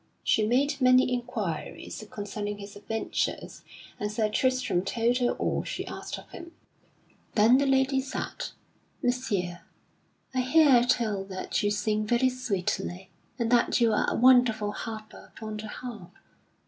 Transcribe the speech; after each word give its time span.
She 0.23 0.47
made 0.47 0.81
many 0.81 1.13
inquiries 1.13 2.03
concerning 2.09 2.57
his 2.57 2.75
adventures, 2.75 3.61
and 3.99 4.11
Sir 4.11 4.29
Tristram 4.29 4.83
told 4.83 5.19
her 5.19 5.33
all 5.33 5.63
she 5.63 5.85
asked 5.85 6.17
of 6.17 6.27
him. 6.31 6.53
Then 7.35 7.59
the 7.59 7.67
lady 7.67 8.01
said: 8.01 8.45
"Messire, 9.03 9.61
I 10.33 10.39
hear 10.41 10.83
tell 10.85 11.23
that 11.25 11.61
you 11.61 11.69
sing 11.69 12.07
very 12.07 12.29
sweetly, 12.29 13.11
and 13.37 13.51
that 13.51 13.79
you 13.79 13.93
are 13.93 14.09
a 14.09 14.15
wonderful 14.17 14.71
harper 14.71 15.31
upon 15.37 15.57
the 15.57 15.67
harp. 15.67 16.09